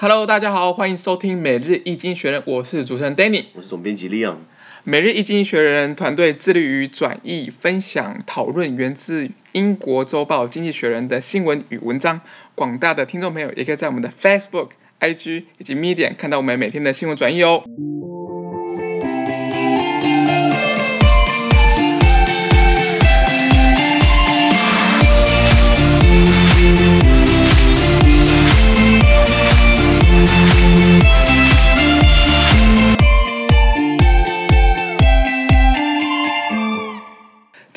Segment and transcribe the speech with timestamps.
[0.00, 4.36] Hello，大家好，欢迎收听每日易经济学人，我是主持人 Danny，我是总编辑 Leon。
[4.84, 12.20] 每日易经济学人团队致力于转译、分享、讨论源自英国周报《经济学人》的新闻与文章。
[12.54, 14.68] 广大的听众朋友也可以在我们的 Facebook、
[15.00, 17.64] IG 以及 Medium 看到我们每天的新闻转译哦。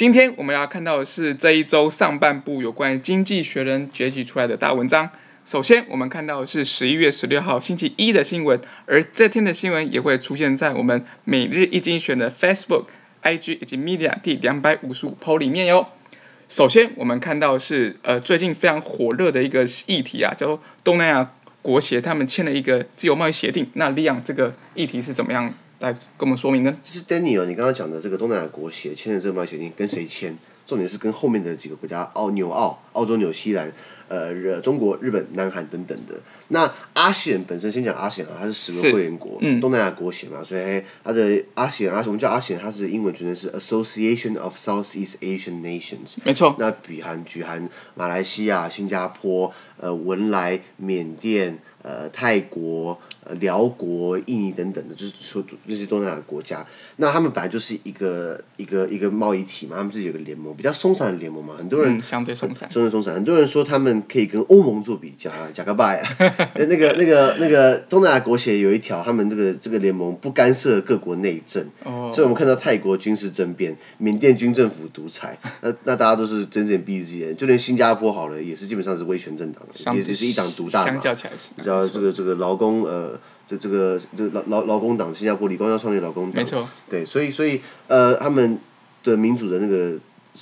[0.02, 5.12] 今天我们要看到的是这一周上半部有关于《经济学人》截取出来的大文章。
[5.46, 12.86] 首先，我们看到的是十一月十六号星期一的新闻，而这天的新闻也会出现在我们每日一精选的 Facebook、
[13.22, 15.86] IG 以及 Media 第两百五十五 po 里面哟。
[16.48, 23.70] 首先，我们看到是呃最近非常火热的一个议题啊，叫做东南亚国协他们签了一个自由贸易协定。
[23.74, 25.54] 那利昂这个议题是怎么样？
[25.82, 26.78] 来跟我们说明呢？
[26.84, 30.38] 其实 Daniel，你刚刚讲的这个东南亚国协签的这个贸易协定跟谁签？
[30.68, 33.74] 重点是跟后面的几个国家，澳、纽澳、澳洲、纽西兰，
[34.08, 36.22] 呃，中国、日本、南韩等等的。
[36.50, 46.56] 那阿西安本身先讲阿西安啊，它是十个会员国，嗯、东南亚国协嘛，所以它的阿西安，阿我们叫阿西安，它是英文全称是 Association of Southeast Asian Nations，没错。
[46.60, 53.02] 那比含举含马来西亚、新加坡、呃，文莱、缅甸、呃，泰国。
[53.24, 66.18] 呃，辽国、印尼等等的，就是说这些东南亚国家，那他们本来就是一个一个一个贸易体嘛，他们自己有个联盟，比较松散的联盟嘛，很多人、嗯、相对松散，相对松散，很多人说他们可以跟欧盟做比较啊，假个拜啊，
[66.56, 79.62] 那个 那个那个东南亚国协有一条，他们这个这个联盟不干涉各国内政，哦，所以我们看到泰国军事政变，缅甸军政府独裁，那那大家都是睁只眼闭只眼，就连新加坡好了，也是基本上是威权政党，
[79.96, 83.11] 也也是一党独大嘛，相较起来是，你知道这个这个劳工呃。
[83.48, 88.60] 这这个这个劳劳劳工党，新加坡李光耀创立劳工党，没错，对，所以所以呃，他们
[89.04, 89.98] 的民主的那个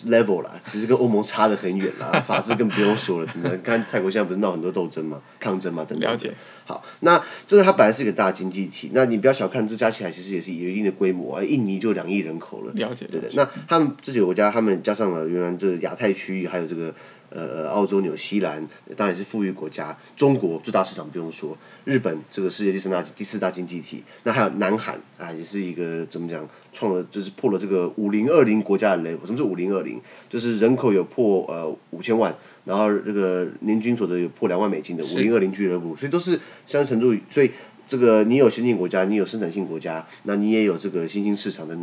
[0.08, 6.10] level 啦，其实跟欧盟差得很远啦， 法治更不用说了，你看泰国现在不是闹很多斗争嘛，抗争嘛等等。
[6.12, 6.34] 了解。
[6.66, 12.72] 好，那这个它本来是一个大经济体，那你不要小看这加起来，其实也是有一定的规模啊，印尼就两亿人口了。
[12.76, 13.08] 了解。
[13.12, 13.30] 对对。
[13.34, 16.94] 那他们这几个国家，他们加上了原来这个亚太区域，还有这个。
[17.30, 18.68] 呃，澳洲、纽西兰
[18.98, 29.18] 当然是富裕国家，中国最大市场不用说，日本这个世界第三大、第四大经济体，那还有南韩啊，也是一个怎么讲，创了就是破了这个五零二零国家的人。
[29.26, 30.02] 什么是五零二零？
[30.30, 32.36] 就是人口有破呃五千万，
[32.66, 36.32] 然后这个年均所得有破两万美金的五零二零俱乐部，所以都是
[36.66, 37.52] 相当程度，所以。
[37.90, 41.76] 这个你有先进国家，你有生产性国家，那你也有这个新兴市场的，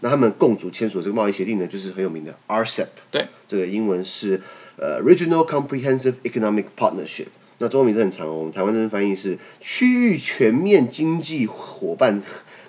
[0.00, 2.88] 那他们共组签署这个贸易协定呢，就是很有名的 RCEP。
[3.12, 4.40] 对，这个英文是
[4.76, 7.28] 呃 Regional Comprehensive Economic Partnership，
[7.62, 12.20] 那中文名字很长哦，我们台湾这边翻译是区域全面经济伙伴。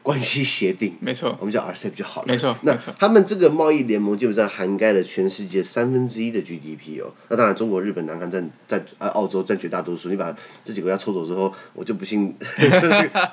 [0.04, 2.28] 关系协定，没错，我们叫 RCEP 就好了。
[2.28, 7.14] 没错，那他们这个贸易联盟基本上涵盖了全世界三分之一的 GDP 哦。
[7.30, 10.10] 那当然，中国、日本、南韩占占呃澳洲占绝大多数。
[10.10, 12.36] 你把这几个国家抽走之后，我就不信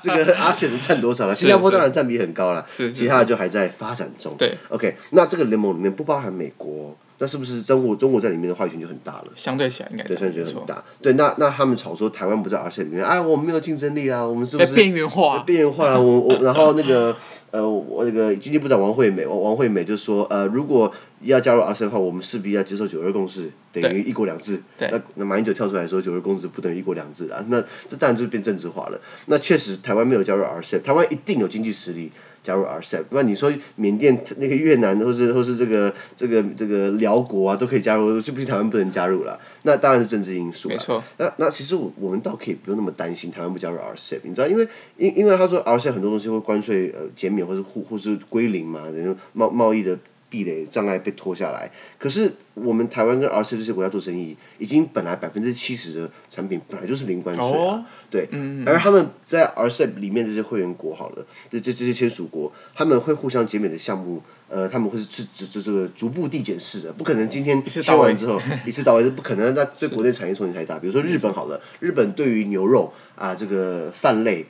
[0.00, 1.34] 这个 RCEP 能占多少了。
[1.34, 4.32] 新加坡当然占比很高了，其他的就还在发展中。
[4.38, 6.97] 对，OK，那这个联盟里面不包含美国。
[7.22, 9.25] 那是不是中国中国在里面的话语权就很大了？
[9.36, 10.82] 相对起来应该对，相对很大。
[11.03, 15.42] 对，那那他们吵说台湾不在 RCEP 里面，哎，我们没有竞争力啊，我们是不是边缘化？
[15.44, 17.14] 边缘化了， 我我然后那个
[17.50, 20.91] 呃，我那个经济部长王惠美王王惠美就说，呃，如果
[21.22, 24.62] 要加入 RCEP 的话，我们势必要接受九二共识，等于一国两制。
[24.78, 29.00] 那那马英九跳出来说九二共识不等于一国两制啊，那这当然就变政治化了。
[29.26, 32.10] 那确实台湾没有加入 RCEP，台湾一定有经济实力。
[32.42, 39.38] 加入 RCEP，那你说缅甸那个越南，或是或是这个这个这个寮国啊，都可以加入，就不是台湾不能加入了。
[39.64, 40.70] 那当然是政治因素。
[40.70, 41.04] 没错。
[41.19, 44.66] 那那其实我我们倒可以不用那么担心台湾不加入 RCEP，你知道，因为
[44.97, 49.98] 因因为他说 RCEP 很多东西会关税呃减免或是或或是归零嘛，等于贸贸易的。
[50.31, 58.29] 壁垒障碍被拖下来，可是我们台湾跟 RCEP 这些国家做生意，已经本来百分之七十的产品本来就是零关税啊，对，
[58.65, 70.79] 而他们在 RCEP 里面这些会员国好了，这这这些签署国，他们会互相减免的项目，呃，他们会是这这这这个逐步递减式的，不可能今天签完之后一次到位是不可能，那对国内产业冲击太大。
[70.79, 74.47] 比如说日本好了，日本对于牛肉啊这个饭类。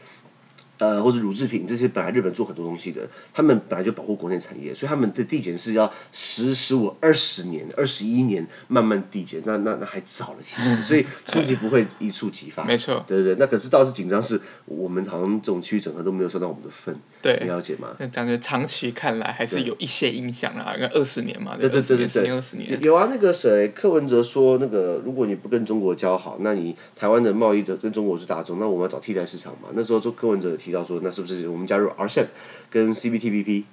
[0.81, 12.65] 呃，或者乳制品这些本来日本做很多东西的，他们本来就保护国内产业，所以他们的递减是要十、十五、二十年、二十一年慢慢递减，那那那还早了，其实，所以 冲击不会一触即发。
[12.65, 17.95] 没错，对对对，那可是倒是紧张，是我们好像这种区域整合都没有算到我们的份，对，你了解吗？
[17.99, 29.69] 那感觉长期看来还是有一些影响啊，因为二十年嘛，对对对对对，二十年，有啊，那个谁，柯文哲说，那个如果你不跟中国交好，那你台湾的贸易的跟中国是大宗，那我们要找替代市场嘛。
[29.75, 31.49] 那时候做柯文哲有提到说，那是不是？
[31.49, 32.27] 我们加入 RCEP
[32.71, 33.65] 跟 CPTPP，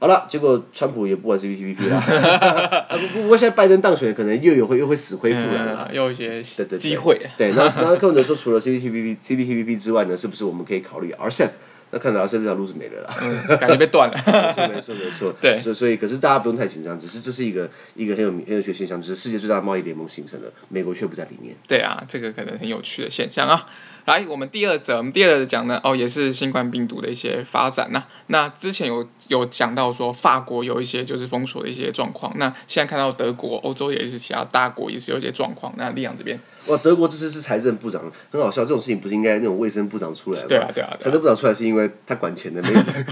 [0.00, 1.96] 好了，结果川普也不玩 CPTPP 了。
[2.88, 6.42] 啊不不过现在拜登当选，可能又有会又会死灰复燃了，又 有一些
[6.78, 7.20] 机会。
[7.36, 11.50] 对，那那柯文哲说，除了 CPTPP CPTPP 之外呢，是不是我们可以考虑 RCEP？
[11.92, 14.16] 那看来 RCEP 这条路是没了啦，嗯，感觉被断了。
[14.26, 15.32] 没错没错没错。
[15.40, 21.54] 对，所以所以可是大家不用太紧张，只是这是一个一个很有很有趣的现象，就是世界最大的贸易联盟形成了，美国却不在里面。
[21.68, 23.64] 对啊，这个可能很有趣的现象啊。
[24.06, 28.08] 来，我们第二则，我们第二则讲呢，哦，也是新冠病毒的一些发展呐、啊。
[28.28, 32.32] 那之前有有讲到说，法国有一些就是封锁的一些状况。
[32.38, 35.74] 那现在看到德国、欧洲也是其他大国也是有一些状况。
[35.76, 36.38] 那利昂这边，
[36.68, 38.00] 哇，德国这次是财政部长，
[38.30, 40.46] 很好笑，这种事情不是应该那种卫生部长出来吗？
[40.48, 42.62] 对啊，对啊，财政部长出来是因为他管钱的，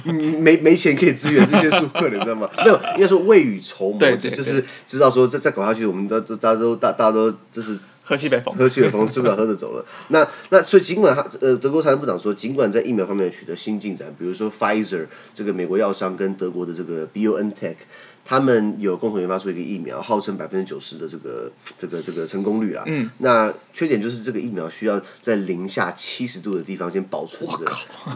[0.04, 2.48] 没 没没钱可以支援这些顾客，你知道吗？
[2.58, 7.76] 没有，应该说未雨绸缪，对对对，就是知道说再再搞下去，我们都都大家都大大家都就是。
[8.04, 9.84] 喝西北风，喝西北风，吃不了喝着走了。
[10.08, 17.76] 那那所以尽管他呃德国财政部长说，尽管在疫苗方面取得新进展，比如说 Pfizer 这个美国药商跟德国的这个 BioNTech。
[18.24, 22.82] 他们有共同研发出一个疫苗，号称百分之九十的这个这个这个成功率啦。
[22.86, 23.10] 嗯。
[23.18, 27.64] 那缺点就是这个疫苗需要在零下七十度的地方先保存着。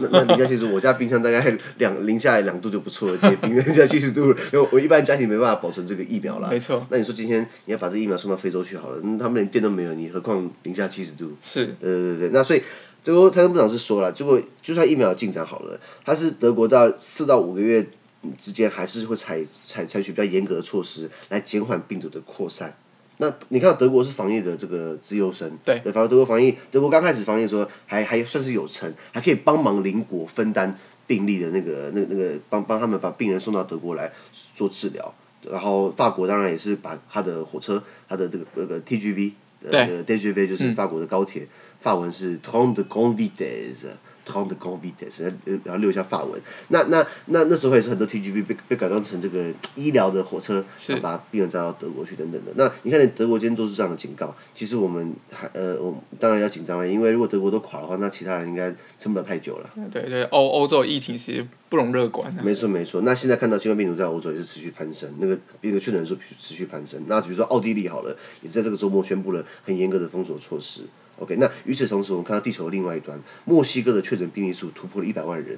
[0.01, 6.47] 那那零下七十我家冰箱大概两零下两度就不错了，结冰零下七十度，因 为我一般家庭没办法保存这个疫苗啦。
[6.49, 6.85] 没错。
[6.89, 11.35] 那你说今天你要把这疫苗送到非洲去好了，他们连电都没有，你何况零下七十度？
[11.39, 11.67] 是。
[11.79, 12.63] 对对对，那所以
[13.03, 17.87] 最后财政部长是说了，结果就算疫苗进展好了，他是德国到四到五个月。
[18.37, 22.77] 之间还是会采采采取比较严格的措施来减缓病毒的扩散。
[23.17, 34.11] 那你看德国是防疫的这个资优生，对，反正德国防疫，德国刚开始防疫的时候还还算是有成，还可以帮忙邻国分担病例的那个那那个帮帮他们把病人送到德国来
[34.53, 35.13] 做治疗。
[35.41, 39.33] 然后法国当然也是把他的火车，他的这个那个 TGV，
[39.63, 41.47] 呃，TGV 就是法国的高铁，嗯、
[41.79, 43.91] 法文是 Train de Grande Vitesse。
[44.29, 45.33] Grande vitesse，
[45.63, 46.39] 然后溜一下法文。
[46.67, 52.51] 那那那那时候也是很多 TGV 被被改装成这个医疗的火车，是把病人载到德国去等等的。
[52.55, 54.35] 那你看，连德国今天做出这样的警告。
[54.53, 59.69] 其实我们还呃，我们当然要紧张了，因为如果德国都垮的话，那其他人应该撑不了太久了。
[59.91, 62.33] 对对，欧欧洲疫情其实不容乐观。
[62.43, 63.01] 没错没错。
[63.01, 67.03] 那现在看到新冠病毒在欧洲也是持续攀升，那个病毒确诊人数持续攀升。
[67.07, 70.81] 那比如说奥地利好了，也在这个周末宣布了很严格的封锁措施。
[71.19, 75.57] OK，那与此同时，我们看到地球的另外一端，墨西哥的确诊病例数突破了一百万人。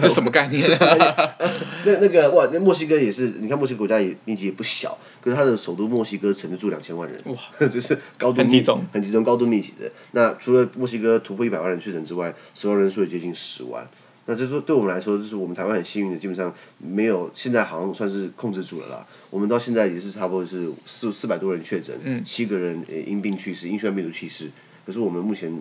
[0.00, 0.66] 这什么概念？
[1.84, 7.20] 那那个哇，那墨西哥也是，你看墨西哥国家也面积也不小，可是它的首都墨西哥城就住两千万人。
[7.26, 7.36] 哇，
[7.68, 9.92] 就是高度很集中，很集中，高度密集的。
[10.12, 13.86] 那除了墨西哥突破一百万人确诊之外，死亡人数也接近十万。
[14.24, 19.06] 那就是说，对我们来说，就是我们台湾很幸运的，基本上没有，现在好像算是控制住了啦。
[19.30, 24.50] 我们到现在也是差不多是四四百多人确诊，嗯，七个人呃因病去世，因新冠病毒去世。
[24.88, 25.52] 可是我们目前，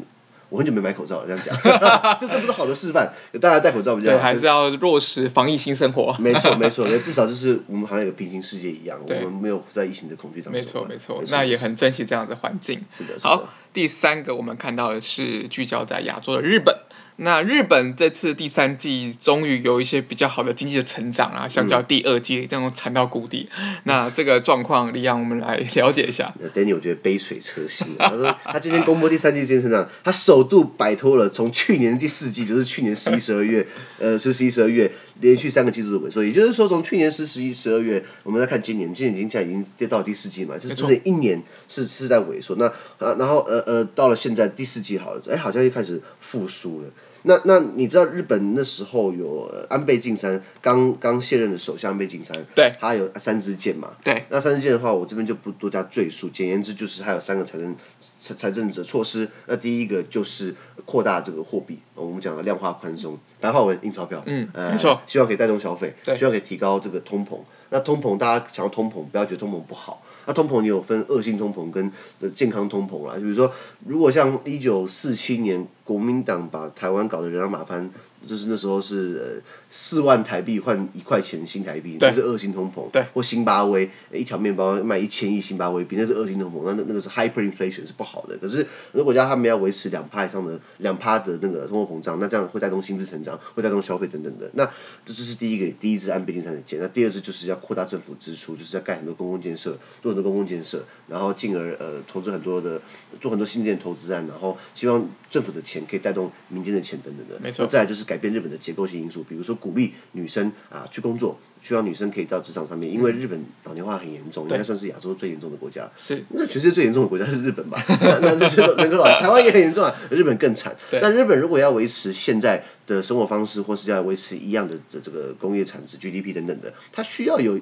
[0.47, 1.57] 我很久没买口罩了，这样讲，
[2.17, 3.11] 这是不是好的示范？
[3.41, 4.17] 大家戴口罩比较好。
[4.17, 6.15] 对，还是要落实防疫新生活。
[6.17, 10.53] 没错， 没错，至少就是我们好像有平行世界一样，我们没有在疫情的恐惧当中。
[10.53, 12.81] 没错，没错，那也很珍惜这样的环境。
[12.89, 13.29] 是的，是的。
[13.29, 16.73] 好，第三个我们看到的是聚焦在亚洲的日本。
[17.17, 23.49] 那日本这次第三季终于有一些比较好的经济的成长啊，相较第二季这种惨到谷底。
[23.59, 26.33] 嗯、那这个状况，李阳，我们来了解一下。
[26.53, 27.87] Danny，我觉得杯水车薪。
[27.97, 33.65] 他说他今天公布第三季经济成长，他首度摆脱了从去年第四季，就是去年十一、十二月，
[33.97, 36.23] 呃，是十一、十二月连续三个季度的萎缩。
[36.23, 42.55] 也就是说，从去年十十一、十二月，我们来看今年，今年已经现在已经跌到第四季嘛，就是整整一年是是在萎缩。
[42.57, 46.87] 那呃，然后呃呃，到了现在第四季好了，哎，好像又开始复苏了。
[47.27, 56.29] 那那你知道日本那时候有安倍晋三刚刚卸任的首相安倍晋三，对，他有三支箭嘛，对，那三支箭的话，我这边就不多加赘述。
[56.29, 57.75] 简言之，就是还有三个财政
[58.19, 59.27] 财财政的措施。
[59.45, 60.55] 那第一个就是
[60.85, 67.39] 扩大这个货币，我们讲的量化宽松，白话文印钞票，嗯，呃、没错，希望可以带动消费，对，希望可以提高这个通膨。
[67.69, 70.01] 那通膨，大家想要通膨，不要觉得通膨不好。
[70.25, 71.91] 那通膨你有分恶性通膨跟
[72.33, 73.15] 健康通膨啦。
[73.15, 73.51] 就比如说，
[73.85, 77.89] 如果像一九四七年国民党把台湾搞得人仰马翻，
[78.25, 82.89] 就是那时候是四万台币换一块钱新台币，那是恶性通膨。
[82.91, 88.37] 对，或新巴威一条面包卖一千亿新巴威币，那是恶性通膨，那那那个是 hyperinflation 是不好的。
[88.37, 94.49] 可是如果国家他们要维持两趴以上的两趴的那个通货膨胀，那这样会带动薪资成长，会带动消费等等的。
[94.53, 94.65] 那
[95.05, 96.79] 这这是第一个第一支安倍晋三的箭。
[96.79, 102.81] 那第二支就是要扩大政府支出，就是要盖很多公共建设，做很多公共建设，然后进而呃投资很多的
[103.21, 107.39] 做很多新建投资案，然后希望政府的钱可以带动民间的钱等等的。
[107.41, 107.63] 没错。
[107.63, 111.37] 那再来就是改变日本的结构性因素，比如说鼓励女生啊去工作。
[111.59, 115.89] 希望女生可以到职场上面，因为日本老年化很严重，应该算是亚洲最严重的国家。
[115.97, 117.83] 是，那全世界最严重的国家是日本吧？
[117.99, 120.73] 那那这些人口老，台湾也很严重啊，日本更惨。
[121.01, 127.59] 那日本如果要维持现在的生活方式，或是要维持一样的这这个工业产值、GDP 等等的，它需要有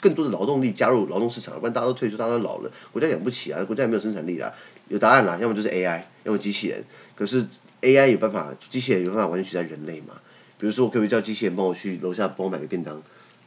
[0.00, 4.52] 更多的劳动力加入劳动市场，不然大家都退出，大家都老了，国家养不起啊，国家也没有生产力啦。
[4.88, 6.84] 有答案啦，要么就是 AI，要么机器人。
[7.14, 7.46] 可是
[7.82, 10.20] AI 有办法，机器人有办法完全取代人类嘛？
[10.58, 13.02] 比如说，我可不可以叫机器人帮我去楼下帮我买个便当？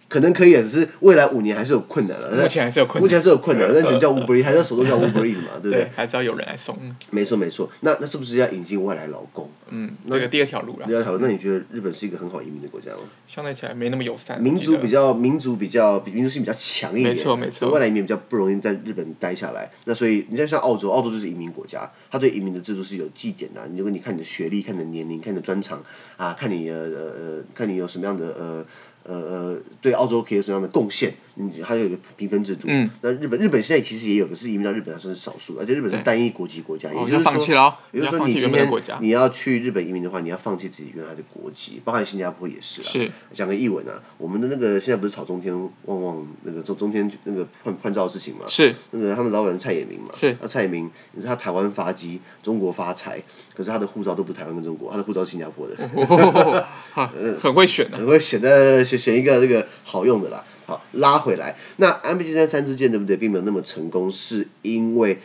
[0.09, 2.31] 可能可以，只是未来五年还是有困难的。
[2.31, 3.69] 目前还是有困难，目前还是有困难。
[3.71, 5.83] 那你叫 Uber Eats，还是要手动叫 Uber Eats 嘛，对不对？
[5.83, 6.75] 对，还是要有人来送。
[7.11, 9.49] 没错没错，那那是不是要引进外来劳工？
[9.69, 10.87] 嗯，那个第二条路了。
[10.87, 13.01] 第二条路，那你觉得日本是一个很好移民的国家吗？
[13.27, 14.41] 相对起来没那么友善。
[14.41, 17.69] 民族比较民族比较比民族性比较强一点，没错没错。
[17.69, 19.69] 外来移民比较不容易在日本待下来。
[19.85, 23.61] 那所以你像像澳洲，澳洲就是移民国家，他对移民的制度是有绩点的。
[23.75, 25.83] 如果你看你的学历、看你的年龄、看你的专长
[26.17, 28.65] 啊，看你呃呃看你有什么样的呃。
[29.09, 31.11] 呃呃，对澳洲可以有什么样的贡献？
[31.39, 32.67] 嗯，还有一个评分制度。
[32.67, 32.89] 嗯。
[33.01, 38.69] 那日本日本现在其实也有，可是移民到日本还算是少数，而且日本是单一国籍国家，也就是说，也就是说你今天
[38.99, 42.81] 你要去日本移民的话，你要放弃自己原来的国籍，包含新加坡也是。
[42.81, 43.09] 是。
[43.33, 48.45] 讲个译文啊，我们的那个现在不是炒中天旺旺那个中中天那个换换照的事情嘛？
[48.49, 48.75] 是。
[48.91, 50.09] 那个他们老板蔡衍明嘛？
[50.13, 50.37] 是。
[50.41, 53.23] 那蔡衍明，你知道他台湾发迹，中国发财，
[53.55, 55.75] 可是他的护照都不是台湾跟中国，他的护照是新加坡的。
[57.39, 57.97] 很会选的。
[57.97, 58.85] 很会选的。
[58.99, 61.55] 选一个这个好用的啦，好拉回来。
[61.77, 65.17] 那安倍晋三三支箭对不对，并没有那么成功，是因为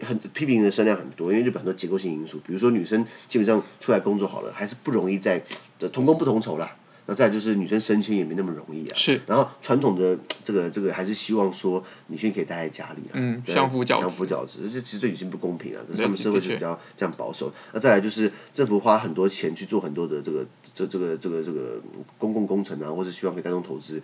[0.00, 5.42] 很批评的声量很多，因为日本很多结构性因素，比如说女生基本上出来工作好了，还是不容易在
[5.78, 6.76] 的同工不同酬啦。
[7.06, 8.94] 那再就是女生升迁也没那么容易啊。
[8.94, 9.20] 是。
[9.26, 13.14] 然后传统的这个这个还是希望说女性可以待在家里啊。
[13.14, 13.42] 嗯。
[13.48, 14.02] 相夫教子。
[14.02, 15.82] 相夫教子，这其实对女性不公平啊。
[15.88, 17.52] 可是他们社会是比较这样保守。
[17.72, 21.82] 那再来就是政府花很多钱去做很多的这个这这个这个这个
[22.16, 24.00] 公共工程啊，或者希望可以带动投资，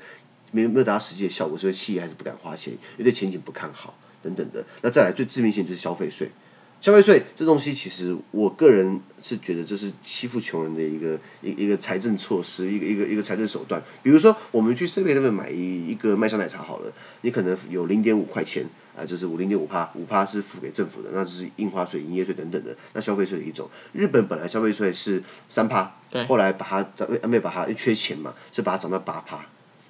[0.52, 4.64] 没有没有达到实际的效果，所以企业还是不敢花钱，因为对前景不看好等等的。
[4.82, 6.30] 那再来最致命性就是消费税。
[6.78, 13.82] 消费税这东西，其实我个人是觉得这是欺负穷人的一个一个一个财政措施，一个一个一个财政手段。
[14.02, 23.68] 比如说，我们去 Seven 那边买一一个麦香奶茶好了，你可能有零点五块钱啊，就是五零点五趴，五趴是付给政府的，那就是印花税、营业税等等的，那消费税的一种。
[23.92, 25.96] 日本本来消费税是三趴，
[26.28, 26.86] 后来把它
[27.22, 29.46] 安倍把它缺钱嘛，所以把它涨到八趴，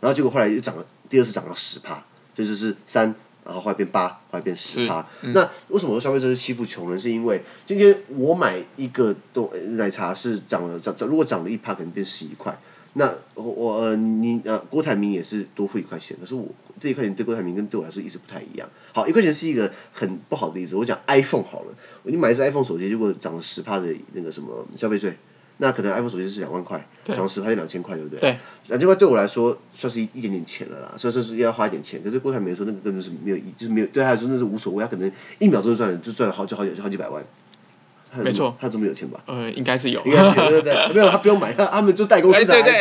[0.07, 2.01] 然后结果后来又涨了，第二次涨了十趴，
[2.33, 3.13] 这就是三。
[3.45, 5.05] 然后后来变八，后来变十趴。
[5.23, 7.01] 嗯、那为什么说消费者是欺负穷人？
[7.01, 12.57] 是因为今天我买一个豆奶茶是涨了涨涨，如果涨了一趴，可能变十一块。
[12.95, 16.47] 那我我呃你呃郭台铭也是多付一块钱，可是我
[16.81, 18.69] 这一块钱对郭台铭跟对我来说意思不太一样。
[18.93, 20.77] 好，一块钱是一个很不好的例子。
[20.77, 25.17] 我讲 iPhone 好了，你买一只 iPhone 手机，如果涨了十趴的那个什么消费税。
[25.59, 28.21] 那可能 iPhone 手机是两万块，涨十块就两千块，对不对？
[28.21, 28.37] 对，
[28.69, 32.03] 两千块对我来说算是一一点点钱了啦，所以说是要花一点钱。
[32.03, 37.25] 可是郭台铭说那个根本是没有，就是没有对他来说那是无所谓，他可能一秒钟就赚了，就赚了好几好几好几百万。
[38.23, 39.21] 没错，他这么有钱吧？
[39.27, 42.73] 呃，应该是有，应该是有，对对对， 没有他不用买，他他们就代工生产对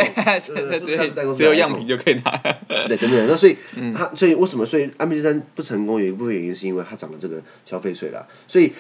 [0.79, 2.31] 对对，只有样品就可以拿。
[2.87, 3.57] 对，等等，那所以
[3.93, 8.73] 他所以为什么所以安倍晋三不成功，有一部分原因是因为他涨了这个消费税啦，所以。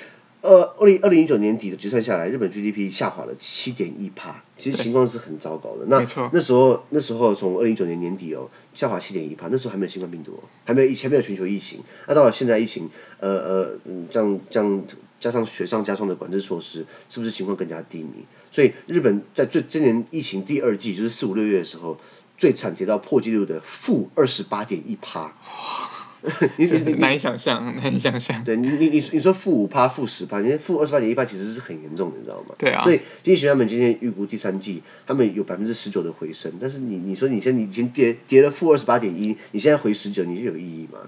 [0.45, 5.87] 呃，二零二零一九年底的结算下来，日本 GDP 下滑了七点一帕，其实情况是很糟糕的。
[5.87, 5.97] 那
[6.31, 11.79] 那时候那时候从二零一九年年底哦，下滑七点一帕，那时候还没有新冠病毒，还没有以前没有全球疫情。
[12.07, 12.87] 那到了现在疫情，
[13.19, 14.83] 呃呃，嗯，这样这样
[15.19, 18.23] 加上雪上加霜的管制措施，是不是情况更加低迷？
[18.51, 21.97] 所以日本在最今年疫情第二季，就是四五六月的时候，
[22.37, 25.35] 最惨跌到破纪录的负二十八点一趴。
[26.57, 28.43] 你你你难以想象，难以想象。
[28.43, 32.55] 对你你你你说负五趴、负十趴，你负二十八点一趴其实是很严重的，你知道吗？
[32.57, 32.83] 对啊。
[32.83, 40.99] 所以经济学家们今天预估第三季，他们有百分之十九的回升，但是你你说你现在你已经跌跌了负二十八点一，你现在回十九，你就有意义吗？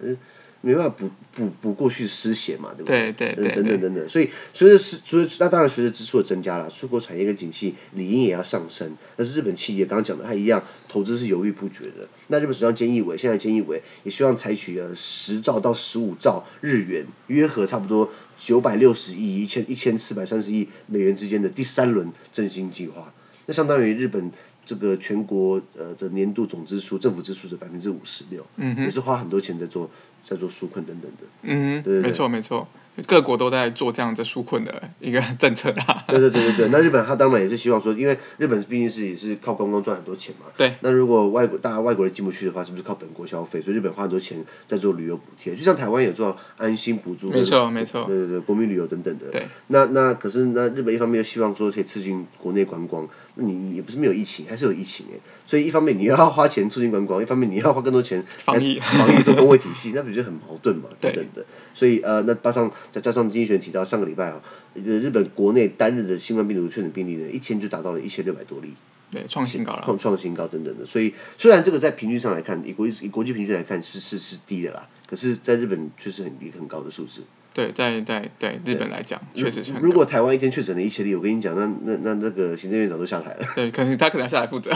[0.61, 3.11] 没办法补补补过去失血嘛，对不对？
[3.13, 8.91] 对对对，等等等等，所以随着是随着那当然随着支出的增加了，出口产业跟景气理应也要上升。
[9.15, 12.07] 但是日本企业刚刚讲的，它一样投资是犹豫不决的。
[12.27, 23.13] 那日本首相菅义伟现在菅义伟也希望采取了十兆到十五兆日元，约合差不多九百六十亿一千一千四百三十亿美元之间的第三轮振兴计划。
[23.45, 24.31] 那相当于日本
[24.67, 28.45] 这个全国呃的年度总支出，政府支出的百分之五十六，
[28.77, 29.89] 也是花很多钱在做
[30.21, 31.27] 在做纾困等等的。
[31.43, 32.67] 嗯，对，没错没错。
[33.06, 36.04] 各国都在做这样的纾困的一个政策啦。
[36.08, 40.48] 对对对对对，那日本他当然也是希望说，因为日本毕竟是也是靠观光赚很多钱嘛。
[40.58, 40.74] 对。
[40.82, 43.62] 那如果外国大家外国人进不去的话，是不是靠本国消费？
[43.62, 47.30] 所以日本花很多钱在做旅游补贴，就像台湾也做安心补助。
[47.30, 48.06] 没错没错。
[48.06, 49.27] 对对对，国民旅游等等的。
[49.32, 49.44] 对。
[49.68, 55.20] 那那可是那日本一方面又希望说可以促进国内观光，那你也不是没有疫情，还是有疫情哎。
[55.46, 60.89] 所以一方面你要花钱促进观光，一方面你要花更多钱防疫防疫做公卫体系，那不就很矛盾嘛？
[61.00, 61.12] 对。
[61.12, 61.46] 等等的。
[61.74, 64.41] 所以呃，那加上再加上经济学提到上个礼拜啊，
[64.74, 68.74] 日本国内单日的新冠病毒确诊病例呢，一天就达到了一千六百多例，
[69.12, 70.86] 对，创新高了，创创新高等等的。
[70.86, 77.24] 所以虽然这个在平均上来看，以国以国际平均来看是是是低的啦，可是在日本却是很低很高的数字。
[77.57, 79.73] 对，在在对日本来讲，确实是。
[79.81, 83.39] 如果台湾一天确诊了一千例，我跟你讲，那那那那个行政院长都下台了。
[83.55, 84.69] 对，可能他可能要下来负责。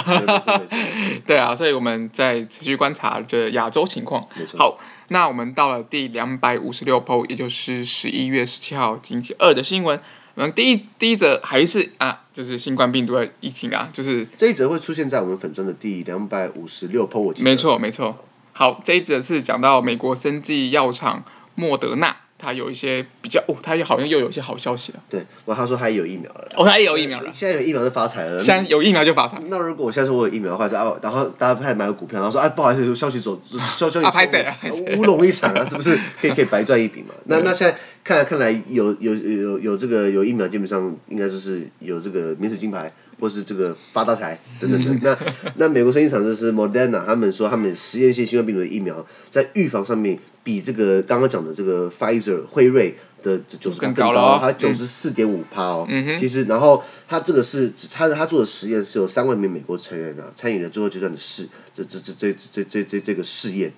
[1.28, 4.28] 对啊，所以我们在持续观察这亚洲情况。
[4.58, 10.00] 好，那我们到了第两百五十六 po，也就是十一月十七号星期二的新闻。
[10.34, 17.48] 我们第一第一则还是啊，就是新冠病毒的疫情啊，就是这一则会出现在我们粉专的第两百五十六 po，我记得。
[17.48, 18.26] 没错没错。
[18.54, 21.24] 好，这一则是讲到美国生技药厂
[21.54, 22.18] 莫德纳。
[22.42, 25.00] 他有一些比较哦，他也好像又有一些好消息了。
[25.10, 26.48] 对，我他说他也有疫苗了。
[26.56, 27.30] 哦，他也有疫苗了。
[27.32, 28.40] 现在有疫苗就发财了。
[28.40, 29.40] 现在有疫苗就发财。
[29.48, 33.40] 那如果我现在说我有疫苗的话，就啊，然后大家开始买个股票，然后说啊，不好意思，消息走
[33.78, 34.54] 消消息啊，
[34.98, 37.14] 乌龙一场啊，是不是可以可以白赚一笔嘛？
[37.26, 45.00] 那 那现在看来看来有有有有这个有疫苗，基本上应该就是有这个免死金牌，或是这个发大财等等等。
[45.04, 45.18] 那
[45.58, 52.96] 那美国生意厂就是 Moderna，他们说他们实验性新冠病毒的疫苗在预防上面比这个刚刚讲的这个 Pfizer 辉瑞。
[53.24, 55.86] 的九十更高，哦、它九十四点五趴哦。
[55.88, 63.74] 嗯、其实，然后它这个是它它做的实验是有三万名美国成员啊参与了最后阶段的试，这这这这这这这这个试验。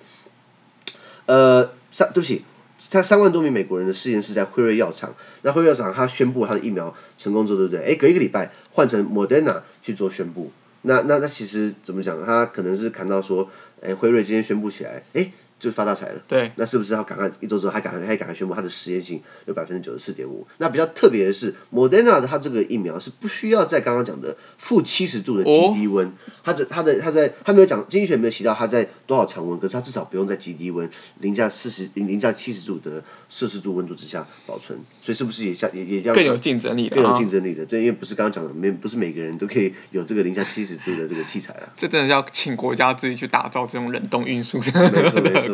[1.26, 2.42] 呃，三对不起，
[2.90, 5.14] 他三万多名美国人的试验是在辉瑞药厂。
[5.42, 7.84] 那辉瑞药厂它宣布它的疫苗成功之后，对不对？
[7.84, 10.50] 哎，隔一个礼拜换成 Moderna 去做宣布。
[10.80, 12.18] 那那那其实怎么讲？
[12.24, 13.50] 他可能是看到说，
[13.82, 15.30] 哎，辉瑞今天宣布起来，哎。
[15.64, 20.46] 就发大财了，对，那是不是要赶快一周之后还赶快还赶快宣布它的实验性有百分之九十四点五？
[20.58, 30.86] 那比较特别的是，Moderna 的它这个疫苗是不需要在刚刚讲的负七十度的极低温，它的它的它在它没有讲经济学没有提到它在多少常温，可是它至少不用在极低温
[31.20, 36.96] 零下四十零零下七十度的摄氏度温度之下保存，所以是不是也像也也要更有竞争力的？
[36.96, 41.72] 更有竞争力的，对，因为不是刚刚讲的没不是每个人都可以有这个零下七十度的这个器材了。
[41.74, 44.70] 这真的要请国家自己去打造这种冷冻运输的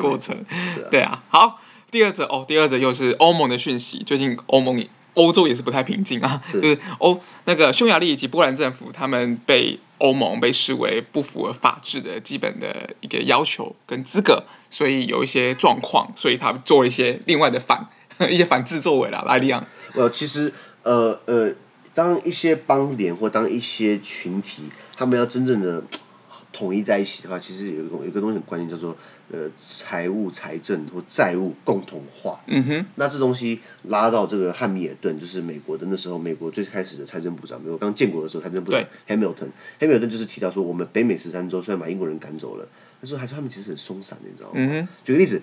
[0.00, 0.44] 过程。
[0.90, 1.60] 对啊，好，
[1.90, 4.02] 第二则哦，第二则又是欧盟的讯息。
[4.04, 17.88] 最近欧盟、欧洲也是不太平静啊，是就是欧那个匈牙利以及波兰政府，他们被欧盟被视为不符合法治的基本的一个要求跟资格，所以有一些状况，所以他们做了一些另外的反
[18.30, 19.64] 一些反制作为了来利昂。
[19.94, 20.52] 呃，其实
[20.84, 21.54] 呃呃，
[21.94, 24.62] 当一些邦联或当一些群体，
[24.96, 25.82] 他们要真正的。
[26.52, 28.94] 统一在一起的话，其实有一个有一个东西很关键，叫做
[29.32, 32.40] 呃财务、财政或债务共同化。
[32.46, 32.86] 嗯哼。
[32.96, 42.68] 那这东西拉到这个汉密尔顿，就是美国的那时候，美国最开始的财政部长，美国刚建国的时候，财政部长 Hamilton，Hamilton 就是提到说，我们北美十三州虽然把英国人赶走了，
[43.00, 44.54] 他说还是他们其实很松散的，你知道吗？
[44.56, 44.88] 嗯。
[45.04, 45.40] 举个例子，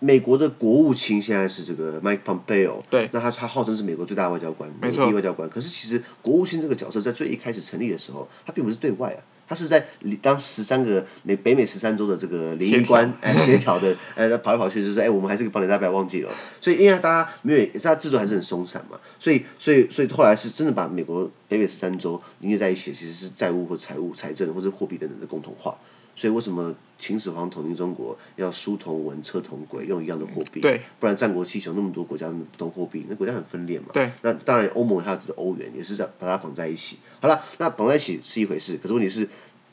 [0.00, 3.08] 美国的国务卿现在是这个 Mike Pompeo，对。
[3.12, 5.04] 那他他号称是美国最大的外交官，美国。
[5.04, 5.48] 第一外交官。
[5.48, 9.20] 可是其实国务卿这个角色在最一开始成立的时候，他并不是对外啊。
[9.50, 9.84] 他是在
[10.22, 16.30] 当十三个美北美十三州的这个联谊官，哎， 协调的，哎，跑来跑去，就是哎，我们还是个邦联，大家不要忘记了。
[16.60, 25.76] 所以，因为大家没有，他制度还是很松散嘛，所以，所以，所以后来是真的把美国北美十三州凝结在一起，其实是债务或财务、财政或者货币等等的共同化。
[26.20, 30.60] 所以为什么秦始皇统一中国要书同文车同轨，用一样的货币？
[30.60, 33.86] 对，不然战国七雄那么多国家不同货币，那国家很分裂嘛。
[33.94, 36.98] 对，那当然欧盟还有自己的欧元，也是在把它绑在一起。
[37.22, 39.26] 好了，那绑在一起是一回事，可是问题是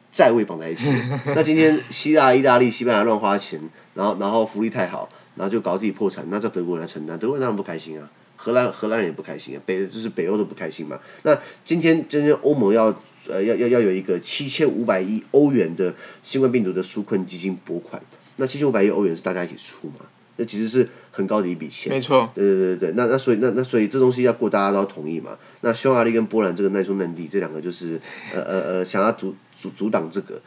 [0.10, 0.90] 债位绑在一起。
[1.36, 3.60] 那今天希腊、意大利、西班牙乱花钱，
[3.94, 8.10] 然后然后福利太好，然后就搞自己破产，那叫德国人来承担，德国人当然不开心啊。
[8.48, 10.98] 荷兰荷兰人也不开心啊，北就是北欧都不开心嘛。
[11.24, 12.86] 那今天今天欧盟要
[13.28, 18.02] 呃要要要有一个七千五百亿欧元的新冠病毒的纾困基金拨款，
[18.38, 20.06] 那七千五百亿欧元是大家一起出嘛？
[20.38, 21.92] 那其实是很高的一笔钱。
[21.92, 22.32] 没错。
[22.34, 25.38] 对对对对，那那所以那那所以这东西要过大家都要同意嘛？
[25.60, 28.00] 那匈牙利跟波兰这个难兄难弟，这两个就是
[28.34, 30.42] 呃呃呃想要阻阻阻挡这个，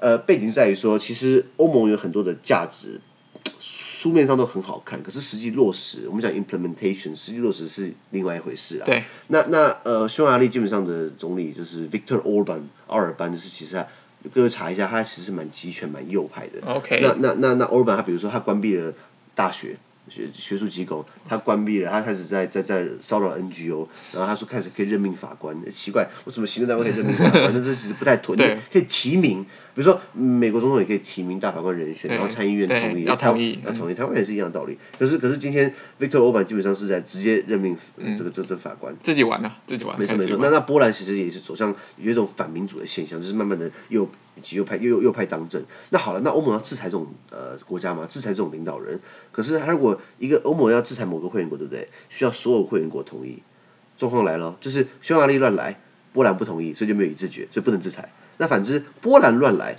[0.00, 3.00] 呃背景在于说，其实欧盟有很多的价值。
[3.98, 8.84] 书面上都很好看，可是实际落实，我们讲 implementation，实际落实是另外一回事啊。
[8.84, 9.02] 对。
[9.26, 13.84] 那那呃，匈牙利基本上的总理就是 Victor Orban，奥尔班，就是其实他
[14.32, 16.60] 各位查一下，他其实蛮集权、蛮右派的。
[16.64, 17.00] OK。
[17.02, 18.94] 那那那那 Orban，他比如说他关闭了
[19.34, 19.76] 大学。
[20.10, 27.44] 学学术机构，他关闭了，他开始在在在骚扰 NGO，然后他说开始可以任命法官，奇怪，为什么行政单位可以任命法官？
[27.52, 28.34] 那这其实不太妥。
[28.34, 29.44] 对，可以提名，
[29.78, 34.76] 比如说美国总统也可以提名大法官人选，然后参议院同意，要同意，要同意，台湾也是一样的道理。
[34.98, 37.76] 可是可是今天 Victor Orban 基本上是在直接任命
[38.16, 39.96] 这个这这法官，自己玩的，自己玩。
[39.96, 44.08] 没错没错，那那波兰其实也是走向有一种反民主的现象，就是慢慢的又。
[44.40, 45.60] 极右派又右右派当政，
[45.90, 48.06] 那好了，那欧盟要制裁这种呃国家吗？
[48.08, 49.00] 制裁这种领导人？
[49.32, 51.88] 可是他如果一个欧盟要制裁某个会员国，对不对？
[52.08, 53.42] 需要所有会员国同意。
[53.96, 55.80] 状况来了，就是匈牙利乱来，
[56.12, 58.12] 波兰不同意，所以就没有一致决，所以不能制裁。
[58.38, 59.76] 那反之，波兰乱来，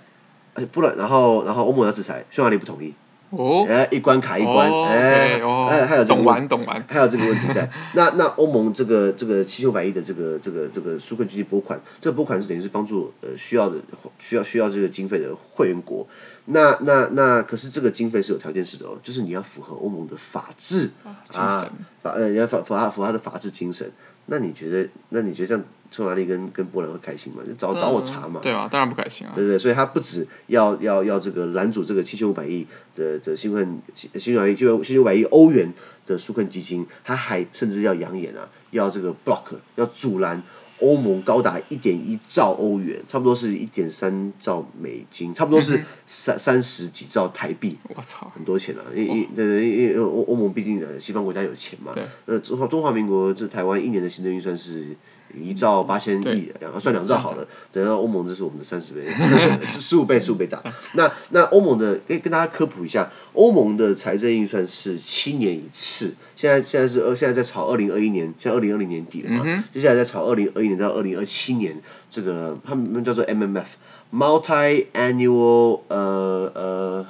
[0.53, 2.93] 而且波兰然后然后欧盟要制裁，匈牙利不同意。
[3.31, 7.69] 哦，哎，一关卡一关，哎，哎，还有这个，懂玩懂玩，还有这个问题在。
[7.93, 13.77] 那那欧盟这个这个七千五百亿的这个这个这个纾困基金拨款，这个拨款是等于是帮助呃需要的
[14.17, 16.07] 需要需要这个经费的会员国。
[16.45, 20.89] 那那那可是这个经费是有条件式的哦，就是你要符合欧盟的法治
[21.35, 21.69] 啊，
[22.01, 23.91] 法呃要符符合符合它的法治精神。
[24.25, 25.63] 那你觉得那你觉得这样？
[25.91, 27.41] 匈牙利跟跟波兰会开心嘛？
[27.47, 28.39] 就找找我查嘛。
[28.43, 29.33] 对啊，当然不开心啊。
[29.35, 35.73] 对对，所以他不止要要要这个拦阻这个七千五百亿的的新困新新新七千五百亿欧元
[36.05, 40.43] 的纾困基金，他还甚至要扬言啊，要这个 block 要阻拦
[40.79, 47.77] 欧盟高达一点一兆欧元，差不多是一点三兆美金，差不多是三三十几兆台币。
[47.95, 48.85] 我操，很多钱啊！
[48.95, 51.93] 因因对对，因为欧欧盟毕竟呃西方国家有钱嘛。
[51.95, 52.03] 对。
[52.27, 54.95] 呃，中华中华民国这台湾一年的行政预算是。
[55.33, 57.45] 一兆八千亿，两个算两兆好了。
[57.71, 59.05] 等到欧盟，这是我们的三十倍，
[59.65, 60.63] 是十五倍，十五倍大。
[60.93, 66.15] 那那欧盟的，可以跟大家科普一下，欧盟的财政预算是七年一次。
[66.35, 69.43] 现在现在是二，现在在炒二零二一年，现在二零二零年底了嘛？
[69.45, 77.05] 嗯、接下来在炒二零二一年到二零二七年，这个他们叫做 MMF，Multi-annual，呃呃，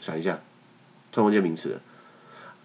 [0.00, 0.40] 想一下，
[1.10, 1.80] 突然忘记名词了。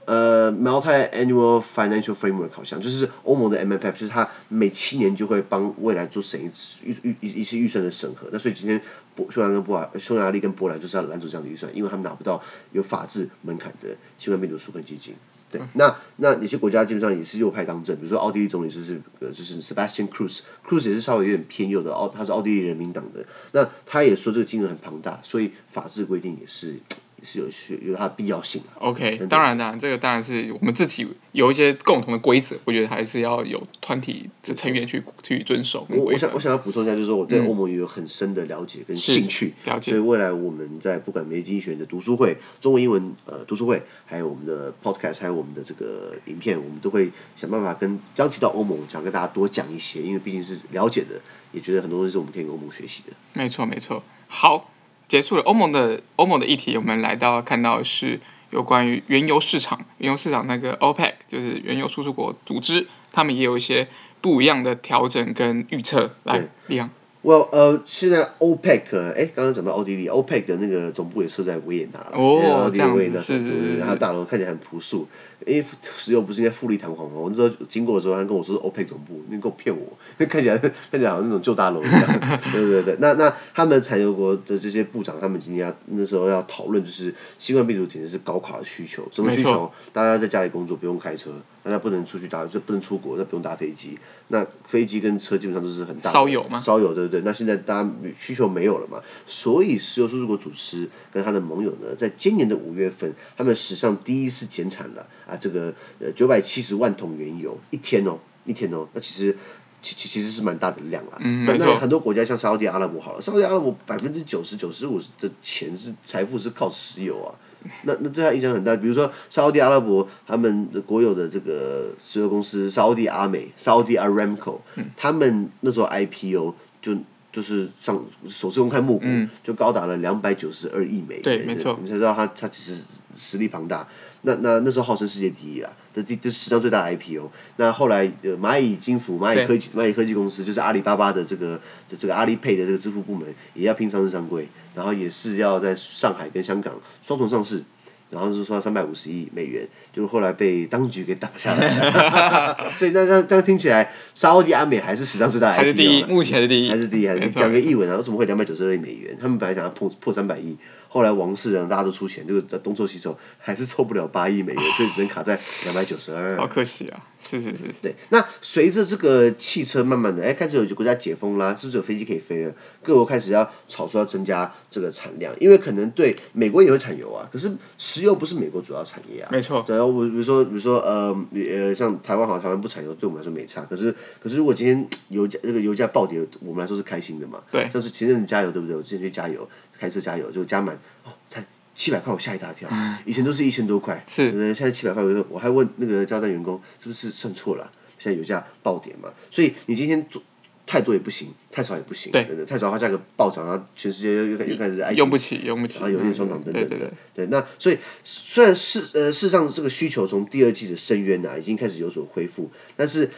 [0.07, 8.29] 呃，Multi-annual financial framework 好像就是欧盟的 MFF，就是它每七年就会帮未来做审一次预预一一次预算的审核。
[8.31, 8.81] 那所以今天
[9.15, 12.41] 波匈牙利跟波匈牙利跟波兰就是要拦住这样的预算，因为他们拿不到
[12.71, 15.13] 有法治门槛的新冠病毒纾困基金。
[15.51, 23.25] 对，嗯、那那有些国家基本上也是右派当政，比如说奥地利总理就是呃就是 Sebastian Cruz，Cruz 也是稍微有点偏右的，奥他是奥地利人民党的。
[23.51, 26.79] 那他也说这个金额很庞大，所以法治规定也是。
[27.23, 35.85] 是有需有它的必要性 OK，当然当然，这个当然是我们自己有一些共同的规则，我觉得还是要有团体的成员去去遵守。
[35.89, 39.91] 我我想我想要补充一下，就是说我对欧盟也有很深的了解跟兴趣，嗯、了解。
[39.91, 51.19] 所以未来我们在不管梅经济学人的读书会、中文英文呃读书会，还有我们的 Podcast，还有我们的这个影片，我们都会想办法跟刚提到欧盟，想跟大家多讲一些，因为毕竟是了解的，
[51.51, 53.13] 也觉得很多东西是我们可以跟欧盟学习的。
[53.33, 54.71] 没错没错，好。
[55.07, 63.87] 结束了欧盟的欧盟的议题，我们来到看到是有关于原油市场，原油市场那个 OPEC 就是原油输出国组织，他们也有一些
[64.21, 66.13] 不一样的调整跟预测。
[66.23, 66.89] 来，李阳。
[67.27, 72.11] 我呃，现在 OPEC 哎，刚刚讲到奥地利，OPEC 的那个总部也设在维也纳了。
[72.13, 72.89] 哦，奥地利。
[72.91, 73.77] 维也纳是是是。
[73.79, 75.05] 然后大楼看起来很朴素。
[75.45, 77.17] 因为石油不是应该富丽堂皇吗？
[77.17, 79.85] 我那时候经过的时候，他跟我说是 OPEC 总部，你给我骗我，
[80.25, 80.57] 看起来
[80.89, 82.19] 看起来好像那种旧大楼一样。
[82.53, 89.05] 对对对，那那他们产油国的这些部长，他们今天要那时候要讨论，就是新冠病毒简直是高卡的需求。
[89.11, 89.69] 什么需求？
[89.91, 91.29] 大家在家里工作不用开车，
[91.67, 93.99] 大家不能出去搭，就不能出国，那不用搭飞机。
[94.29, 96.57] 那飞机跟车基本上都是很大的烧油嘛？
[96.57, 97.21] 烧油，对不对？
[97.21, 99.01] 那现在大家需求没有了嘛？
[99.25, 106.11] 所以石油输出国组织跟他的盟友呢，在今年的五月份，他们史上第一次减产了啊，这个呃。
[106.15, 109.37] 九百七十万桶原油一天哦，一天哦，那其实
[109.83, 111.17] 其其其实是蛮大的量啊。
[111.19, 117.35] 嗯，那那很多国家像沙乌地阿拉伯好了，沙乌地阿拉伯百分之九十九十五的钱是财富是靠石油啊。
[117.83, 124.59] 那那对他影响很大，比如说沙乌地阿拉伯他们的国有的这个石油公司沙乌地阿美、沙乌地阿 Aramco，
[124.95, 126.95] 他们那时候 IPO 就
[127.31, 131.23] 就是上首次公开募股，嗯、就高达了两百九十二亿美元。
[131.23, 132.81] 对，没错，你才知道他他其实
[133.15, 133.87] 实力庞大。
[134.23, 137.29] 那那那时候号称世界第一啦，这第这史上最大的 IPO。
[137.57, 141.61] 那后来呃蚂蚁金服、蚂蚁科技、蚂蚁科技公司，就是阿里巴巴的这个
[141.97, 147.63] 这个阿里 Pay 的这个支付部门，也要拼上市上柜，然后也是要在上海跟香港双重上市。
[148.09, 152.71] 然后是说三百五十亿美元，就是后来被当局给挡下来了。
[152.77, 157.97] 所以那这样这样听起来，沙乌地阿美还是史上最大的 IPO，还是第一，目前是第一，还是第一，还是讲个译文啊？
[157.97, 159.17] 为什么会两百九十二亿美元？
[159.19, 166.37] 他们本来想要破破三百亿，后来王室人，大家都出钱，就在东凑西凑，还是凑不了八亿美元，所以只能卡在两百九十二。
[166.37, 167.01] 好可惜啊！
[167.19, 167.73] 是是是，是。
[167.81, 172.53] 对，那随着这个汽车慢慢的，哎，开始有国家解封啦，是不是有飞机可以飞了？
[172.83, 177.51] 各国开始要炒说要增加这个产量，因为可能对美国也会产油啊，可是
[177.97, 179.29] 石油不是美国主要产业啊。
[179.31, 179.63] 没错。
[179.65, 183.61] 对啊，我比如说，比如说，呃，呃，像台湾好像台湾不产油，对我们来说没差。
[183.63, 187.41] 可是，可是如果今天油价这个油价暴跌，我们来说是开心的嘛？
[187.51, 187.67] 对。
[187.73, 188.75] 像是前阵子加油，对不对？
[188.77, 191.43] 我之前去加油，开车加油就加满，哦，才
[191.75, 192.69] 七百块，我吓一大跳。
[192.71, 192.97] 嗯。
[193.05, 194.03] 以前都是一千多块。
[194.07, 194.31] 是。
[194.53, 197.71] 现在七百块，我我还问那个加油站员工，是不是算错了？
[197.97, 200.21] 现在油价暴跌嘛，所以你今天做。
[200.67, 202.11] 太多也不行，太少也不行。
[202.11, 205.79] 对，太少的话价格暴涨，然后全世界又又又开始用不起，用不起。
[205.79, 206.91] 然后油电双涨等等的，对对对。
[207.15, 213.09] 对，那所以虽然事呃，事实上这个需求从第二季的深渊啊，已经开始有所恢复，但是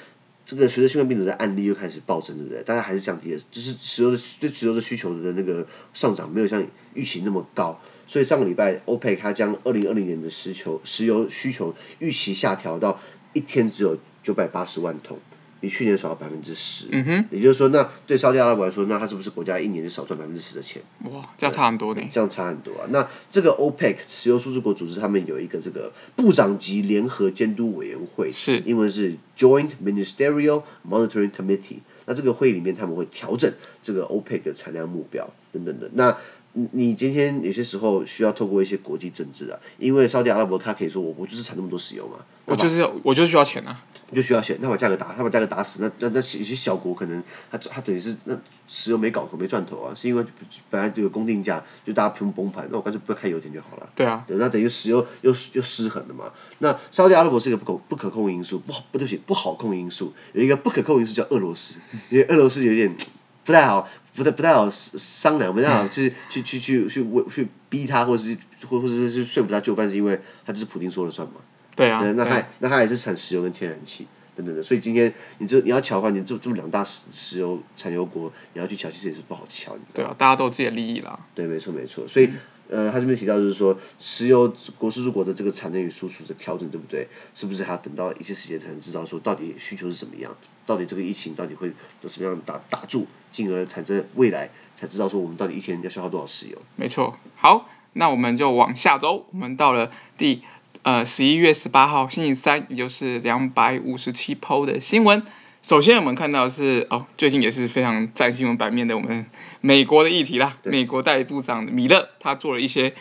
[0.46, 2.62] 这个随着新冠病毒的案例又开始暴增，对不对？
[2.62, 13.00] 大家还是降低了，就是石油的对石油的需求的那个上涨没有像预期那么高，所以上个礼拜 OPEC 它将二零二零年的石油石油需求预期下调到
[13.34, 15.18] 一天只有九百八十万桶。
[15.60, 20.82] 比去年少了百分之十，嗯哼，也就是说，那对沙特阿拉伯来说，那他是不是国家一年就少赚百分之十的钱？
[21.12, 22.02] 哇，这样差很多呢。
[22.12, 22.88] 这样差很多啊！
[22.92, 31.80] 那这个 OPEC 石油输出国组织，他们有一个这个部长级联合监督委员会，是英文是 Joint Ministerial Monitoring Committee。
[32.06, 33.52] 那这个会议里面他们会调整
[33.84, 35.90] 这个 OPEC 的产量目标等等的。
[35.94, 36.18] 那
[36.54, 43.84] 你今天有些时候需要透过一些国际政治啊，因为沙特阿拉伯他可以说我我就是产那么多石油嘛，我就是要我就是需要钱啊。
[44.12, 48.36] 就需要钱，他把价格打，他把价格打死，那那那有些小国可能他他等于是那
[48.68, 50.26] 石油没搞头没赚头啊，是因为
[50.68, 53.88] 本来就有公定价，就大家全部崩盘，那我干脆不要开油田就好了。
[53.96, 56.34] 对啊，那等于石油又又失衡了嘛。
[56.58, 62.98] 那沙特阿拉伯是一个不可不可控因素，不好不对不起不好控因素，有一个不可控因素叫俄罗斯，因为俄罗斯有点
[63.46, 63.88] 不太好，
[64.20, 67.04] 不太不太好商量，不太好去去去去去
[67.34, 68.38] 去逼他，或者是
[68.70, 71.36] 或或者是说服他就范，是因为他就是普丁说了算嘛。
[71.74, 74.06] 对啊，那他那他也是产石油跟天然气
[74.40, 79.78] 等等的，所以今天你这你要瞧的话，你这这么两大石石油产油国，你要去瞧，其实也是不好乔。
[79.94, 81.20] 对啊，大家都有自己的利益啦。
[81.36, 82.08] 对，没错没错。
[82.08, 82.28] 所以、
[82.70, 84.48] 嗯、呃，他这边提到就是说，石油
[84.78, 87.06] 国输出国的这个产能与输出的调整，对不对？
[87.36, 90.34] 是不是还要等到一些时间才能知道说到底需求是什么样？
[90.66, 91.70] 到底这个疫情到底会
[92.02, 96.58] 有什么样打打住，进而产生未来才知道说我们到底一天要消耗多少石油？
[96.78, 97.18] 没错。
[97.36, 100.44] 好，那我们就往下走，我们到了第。
[100.84, 105.22] 呃，十一月十八号星期三，也就是两百五十七 PO 的新闻。
[105.62, 109.26] 首先，我们看到是哦，最近也是非常占新闻版面的我们
[109.60, 110.58] 美国的议题啦。
[110.64, 112.96] 美国代理部长米勒他做了一些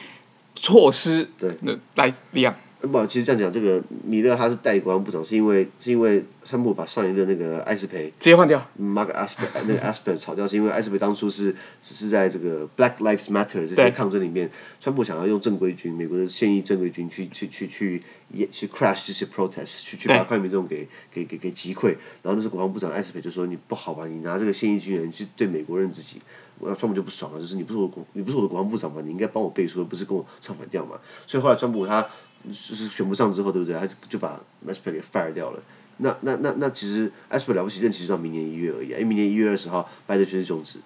[0.56, 2.56] 措施，对，那来量。
[2.80, 21.88] 不，其实这样讲，这个米勒他是代理国防部长，是因为是因为川普把上一任那个艾斯培直接换掉，Mark Esper 那个 Esper 炒掉，是因为艾斯培当初是是在这个 Black Lives Matter 这些抗争里面，川普想要用正规军，美国的现役正规军去去去去也去 crash 这些 protest，去去把快民众给给给给击溃，
[22.22, 26.22] 然后那时候国防部长艾斯培就说你不好吧，你拿这个现役军人去对美国人自己，
[26.60, 32.06] 我要川普就不爽了，就是你不是我国你不是我的国防部长嘛，你应该帮我背书，不是跟我唱反调嘛，所以后来川普他。
[32.46, 33.78] 就是选不上之后，对不对？
[33.78, 35.62] 他就就把 Esper 给 fire 掉了。
[36.00, 38.94] 那那那那其实 Esper 了不起，任期就到明年一月而已啊。
[38.94, 40.78] 因为明年一月二十号，拜登宣誓就职，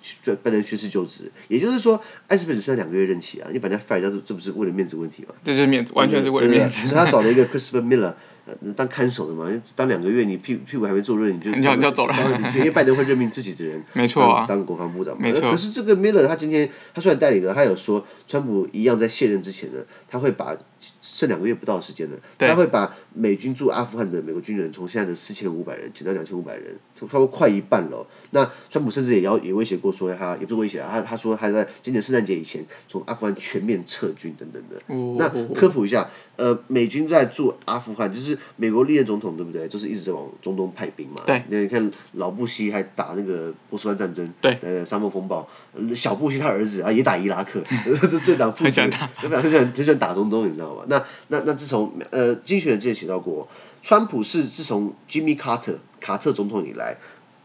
[0.43, 1.31] 拜登宣誓就职。
[1.49, 3.49] 也就是说，Esper 只剩下两个月任期啊。
[3.53, 5.35] 你把人家 fire 掉，这不是为了面子问题吗？
[5.45, 6.89] 这就是面子，完全是为了面子。
[6.89, 8.15] 所以他找了一个 Christopher Miller。
[8.45, 12.15] 呃，当看守的嘛，当两个月，你屁屁股还没坐热，你就你要你要走了。
[12.57, 15.21] 因为拜登会任命自己的人， 没错啊，当国防部长嘛。
[15.23, 15.53] 没错。
[15.53, 19.79] 可是这个 Miller 他今天他虽然代理了，他有说，川普一样在卸任之前呢，
[20.11, 20.57] 他会把
[21.03, 28.07] 剩两个月不到的时间呢，他会把美军驻阿富汗的美国军人从现在的四千五百人减到两千五百人，差不多快一半了。
[28.31, 34.81] 那川普甚至也要也威胁过说他也不是威胁啊，他他说他在今年圣诞节以前从阿富汗全面撤军等等的。
[35.19, 39.69] 那科普一下，呃，美军在驻阿富汗就是美国历任总统对不对？
[39.69, 41.23] 就是一直在往中东派兵嘛。
[41.27, 41.43] 对。
[41.49, 44.33] 那你看老布希还打那个波斯湾战争。
[44.41, 44.59] 对。
[44.63, 45.49] 呃，沙漠风暴。
[45.95, 47.63] 小布希他儿子啊也打伊拉克。
[48.11, 48.65] 这这两父子。
[48.65, 49.11] 很喜欢打。
[49.17, 50.85] 很喜欢很喜欢打中东，你知道吗？
[50.89, 53.49] 那那那自从呃经济学人之前写到过，
[53.83, 56.97] 川普是自从 Jimmy Carter 卡特总统以来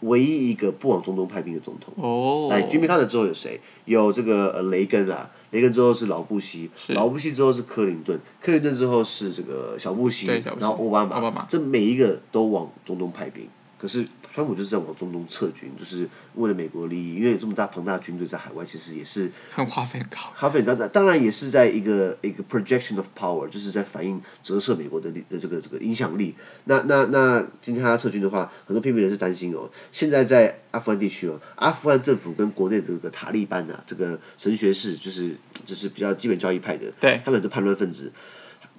[0.01, 1.93] 唯一一个不往中东派兵的总统。
[1.97, 2.47] 哦。
[2.49, 3.61] 来，Jimmy Carter 之后有谁？
[3.85, 5.29] 有这个呃雷根啊。
[5.51, 10.27] 雷根之后是老布希，老布希之后是克林顿，克林顿之后是这个小布希，
[10.59, 13.47] 然后奥巴马，这每一个都往中东派兵。
[13.77, 20.75] 可是川普就是在往中东撤军，就是为了美国利益，因为有这么大庞大的军队在海外，其实也是很花费很高，花费很高。
[20.75, 26.35] 当当然也是在一个一个 projection of power，就是在反映折射美国的力的这个这个影响力。
[26.65, 35.35] 那那那今天他撤军的话，很多批评人是担心哦，现在在阿富汗地区哦，阿富汗政府跟国内的这个塔利班啊，这个神学士就是
[35.65, 38.11] 就是比较基本教义派的，对，他们是叛乱分子。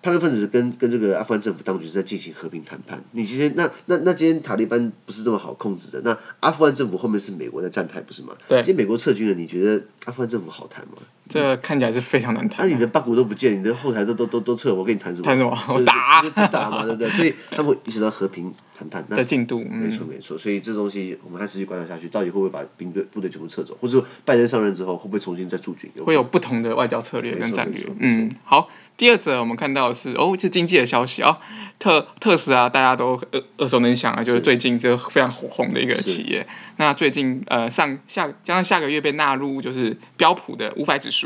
[0.02, 3.02] 叛乱分子跟跟这个阿富汗政府当局是在进行和平谈判。
[3.12, 6.00] 你今天那那那今天塔利班不是这么好控制的？
[6.02, 8.37] 那阿富汗政府后面是美国在站台，不是吗？
[8.48, 8.58] 对。
[8.58, 10.94] 今天美国撤军了，你觉得阿富汗政府好谈吗？
[11.28, 12.66] 这看起来是非常难谈。
[12.66, 15.26] 那、啊、你的 bug 都不见，你的后台都都都都撤，我跟你谈什么？
[15.26, 15.56] 谈什么？
[15.68, 16.22] 我打。
[16.50, 17.10] 打嘛，对不对？
[17.10, 19.60] 所以他们一直到和平谈判的进度。
[19.60, 20.36] 没错没错。
[20.38, 25.90] 所以这东西我们还持续观察下去，到底会不会把兵队部队全部撤走，或者说拜登上任之后会不会重新再驻军？
[26.04, 27.84] 会有不同的外交策略跟战略。
[27.98, 28.68] 嗯，好。
[28.96, 31.38] 第二则我们看到的是哦，是经济的消息哦，
[31.78, 36.48] 特特斯拉大家都耳耳熟能详啊，就是最近就非常火红的一个企业。
[36.78, 41.17] 那最近呃上下将下个月被纳入就是标普的五百指数。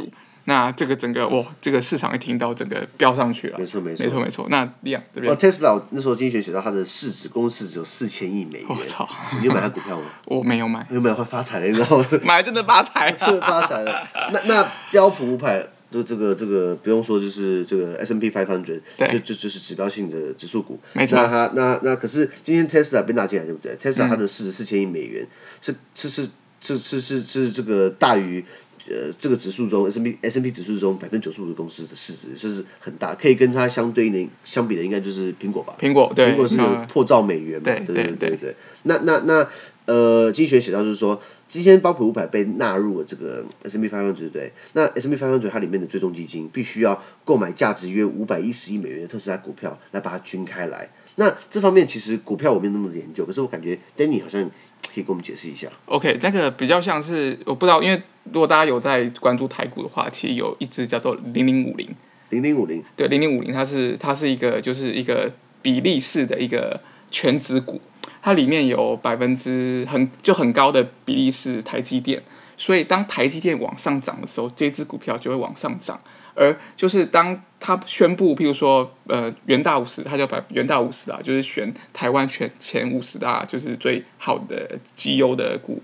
[0.45, 3.59] 那这个整个哇，这个市场一听到整个飙上去了。
[3.61, 4.47] 没错没错没错没错。
[4.51, 5.33] 那这样这边。
[5.33, 8.67] 哦，Tesla 那时候经济学写到它的市值，公司市值有四千亿美元。
[8.69, 9.09] 我操！
[9.39, 10.07] 你有买它股票吗？
[10.27, 10.85] 我没有买。
[10.91, 11.67] 有没有会发财了？
[11.69, 12.07] 你知道吗？
[12.27, 14.09] 买真的发财， 真的发财了。
[14.33, 20.77] 那那标普五百就这个这个不用说，就是这个 S&P five hundred，就就就是指标性的指数股。
[20.95, 21.17] 没错。
[21.17, 25.25] 那它那那可是今天 Tesla 被纳进来，对不对？？Tesla 它的市值四千亿美元，
[25.61, 26.29] 是是是
[26.61, 28.45] 是是是是这个大于。
[28.89, 35.77] 呃，这个指数中 S M S M P 指数中百分之九十五的公司的市值就是很大，可以跟它相对应的相比的，应该就是苹果吧？
[35.79, 37.65] 苹果对，苹果是有破兆美元嘛？
[37.65, 38.57] 对对对对对，对。
[38.83, 39.49] 那那那
[39.85, 44.53] 呃，经济学写到就是说，今天标普五百被纳入了这个 S&P 500，对不对？
[44.75, 50.89] 那 S M P 500它里面的追踪基金必须要购买价值约五百一十亿美元的特斯拉股票来把它均开来。
[51.17, 55.69] 那这方面其实股票我没有那么的研究，可是我感觉 Danny 好像可以跟我们解释一下。
[55.87, 61.89] OK，那个比较像是我不知道，因为如果大家有在关注台股的话，其实有一只叫做零零五零。
[62.31, 62.83] 零零五零。
[62.97, 67.83] 对，零零五零，它是它是一个就是一个比例式的一个全值股，
[68.23, 72.23] 它里面有百分之很就很高的比例是台积电，
[72.57, 76.01] 所以当台积电往上涨的时候，这只股票就会往上涨。
[76.35, 85.81] 而就是当他宣布，譬如说，呃，元大五十，他就把元大五十啊，就是选台湾全前五十大，就是最好的绩优的股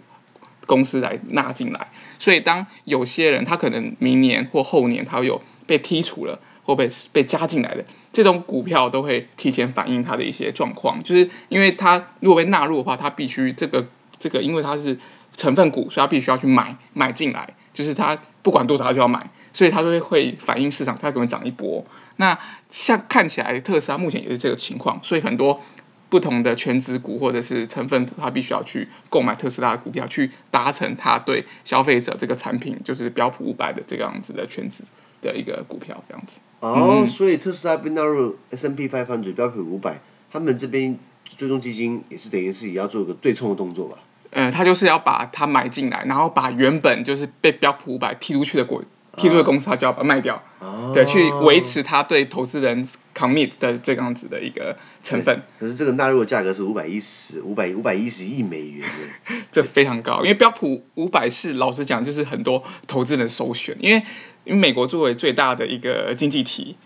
[0.67, 1.93] 公司来纳进来。
[2.19, 11.01] 所以，当有些人他可能明年或后年他有被剔除了，或被被加进来的这种股票，都会提前反映他的一些状况。
[11.05, 13.87] 就是因为他如果被纳入的话，他必须这个
[14.19, 14.99] 这个，因为他是
[15.37, 19.31] 成分股，所以他必须要去买买进来，就是他不管多少他就要买。
[19.53, 21.85] 所以它就会会反映市场，它可能涨一波。
[22.17, 22.39] 那
[22.71, 25.61] 像看起来特斯拉目前也是这个情况，所以很多
[26.09, 34.83] 不同的全值股或者是成分股，它必须要去购买特斯拉的股票，去达成它对消费者这个产品就是标普五百的这个样子的全值
[35.21, 36.41] 的一个股票这样子。
[36.61, 40.01] 哦，嗯、所以特斯拉被纳入 S M P 500标普五百，
[40.33, 40.99] 他们这边
[41.37, 43.99] 追踪基金也是等于是也要做一个对冲的动作吧？
[44.31, 48.83] 嗯，他就是要把它买进来，然后把原本就是被标普五百踢出去的股。
[49.19, 55.43] 踢出的公司，他就要把它卖掉，哦、对，去维持他对投资人 commit 的这样子的一个成分。
[55.59, 58.89] 可是这个纳入的价格是五百一十五百五百一十亿美元，
[59.53, 60.21] 这非常高。
[60.23, 63.77] 因为标普五百是老实讲，就是很多投资人首选。
[63.81, 64.03] 因为
[64.45, 66.77] 因为美国作为最大的一个经济体，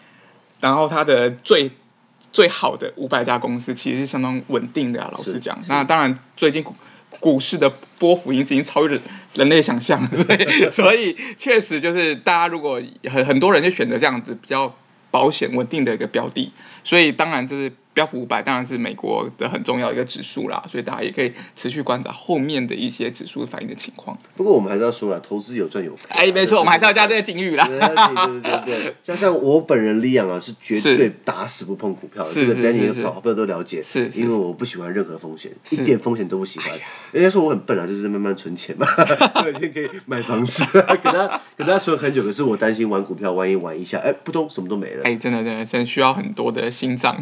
[0.60, 1.70] 然后它的最
[2.32, 5.10] 最好的五百家公司其实是相当稳定的啊。
[5.12, 6.74] 老实讲，那当然最近股。
[7.22, 9.02] 股市的波幅已经已经超越了
[9.34, 14.76] 人类想象，所 以所以确实就是大家如果很很多人就选择这样子比较
[15.12, 16.50] 保险稳定的一个标的，
[16.82, 17.72] 所以当然就是。
[17.94, 24.18] 标普五百当然是美国的很重要一个指数啦，所以大家也可以持续观察后面的一些指数反应的情况。
[24.36, 26.02] 不过我们还是要说了，投资有赚有赔。
[26.08, 27.66] 哎，没错，我们还是要加这个警语啦。
[27.66, 33.82] 对对对对对，像像我本人李阳啊，是绝对打死不碰股票的，这个 Danny 好朋友都了解。
[33.82, 36.70] 是，因为我不喜欢任何风险，一点风险都不喜欢。
[37.12, 38.86] 人家说我很笨啊，就是慢慢存钱嘛，
[39.44, 40.64] 每天可以买房子，
[41.02, 42.22] 给他给他存很久。
[42.22, 45.02] 可是我担心玩股票，万一玩一下，哎，扑通什么都没了。
[45.04, 47.18] 哎，真的真的真的需要很多的心脏。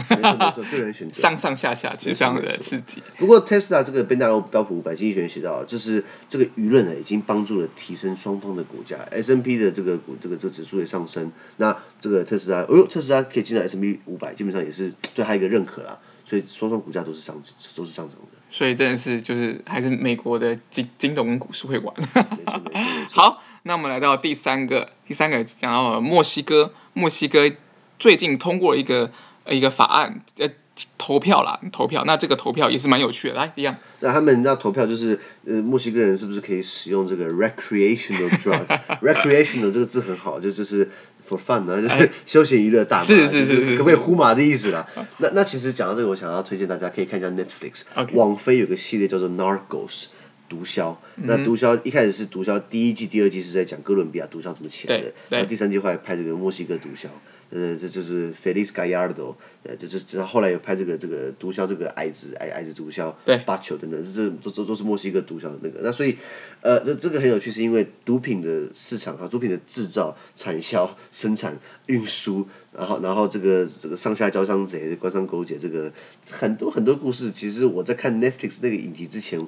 [0.65, 3.03] 个人选择上上下下，其实这样的刺激。
[3.17, 11.31] 不过 Tesla 这个被纳入标普五百，经济学人写到，就是这个舆论呢，已经帮助了提升双方的股价，S N P 的这个股这个这个指数也上升。
[11.57, 15.99] 那这个特斯拉，哦呦，特斯拉可以进到 S&P 五百，基本上也是对它一个认可啦。
[16.25, 17.35] 所以双方股价都是上
[17.77, 18.39] 都是上涨的。
[18.49, 21.95] 所以真的是就是还是美国的金金融股市会玩。
[21.99, 23.23] 没错没错没错。
[23.23, 27.51] 好，那我们来到第三个，第三个讲到墨西哥，墨西哥
[27.99, 29.11] 最近通过一个
[29.49, 30.49] 一个法案，呃。
[30.97, 32.05] 投票啦，投票。
[32.07, 33.77] 那这个投票也是蛮有趣的，来，一样。
[33.99, 40.89] 那他们要投票就是，呃，墨西哥人是不是可以使用这个 recreational drug？recreational 这个字很好，就就是
[41.29, 44.87] for fun 啊，就是休闲娱乐大麻，是是是是，可不可以呼麻的意思啦？
[45.19, 47.83] 那那其实讲到这个，我想要推荐大家可以看一下 Netflix，
[48.15, 50.07] 网飞有个系列叫做 Narcos。
[50.51, 57.07] 毒枭，那毒枭一开始是毒枭第一季、第二季是在讲哥伦比亚毒枭怎么起来的，然后第三季后来拍这个墨西哥毒枭，
[57.51, 66.17] 呃，这就是 Felix Gallardo，呃，这这然后后来又拍这个这个毒枭这个矮子矮矮子毒枭，对，巴丘等等，这都都都是墨西哥毒枭的那个，那所以
[66.63, 75.93] 呃这这个很有趣，是因为毒品的市场哈，毒品的制造、产销、生产、运输，然后然后这个这个上下交相贼、官商勾结，这个
[76.29, 79.47] 很多很多故事，其实我在看 Netflix 那个影集之前。